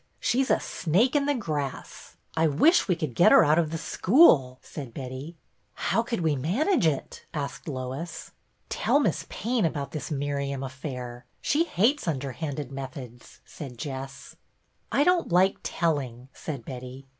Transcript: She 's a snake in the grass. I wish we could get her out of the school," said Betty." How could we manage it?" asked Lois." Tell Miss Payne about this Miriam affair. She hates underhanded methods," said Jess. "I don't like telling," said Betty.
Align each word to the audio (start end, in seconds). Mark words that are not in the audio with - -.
She 0.19 0.43
's 0.43 0.49
a 0.49 0.59
snake 0.59 1.15
in 1.15 1.27
the 1.27 1.35
grass. 1.35 2.17
I 2.35 2.47
wish 2.47 2.87
we 2.87 2.95
could 2.95 3.13
get 3.13 3.31
her 3.31 3.45
out 3.45 3.59
of 3.59 3.69
the 3.69 3.77
school," 3.77 4.57
said 4.63 4.95
Betty." 4.95 5.37
How 5.89 6.01
could 6.01 6.21
we 6.21 6.35
manage 6.35 6.87
it?" 6.87 7.27
asked 7.35 7.67
Lois." 7.67 8.31
Tell 8.69 8.99
Miss 8.99 9.27
Payne 9.29 9.63
about 9.63 9.91
this 9.91 10.09
Miriam 10.09 10.63
affair. 10.63 11.27
She 11.39 11.65
hates 11.65 12.07
underhanded 12.07 12.71
methods," 12.71 13.41
said 13.45 13.77
Jess. 13.77 14.35
"I 14.91 15.03
don't 15.03 15.31
like 15.31 15.57
telling," 15.61 16.29
said 16.33 16.65
Betty. 16.65 17.05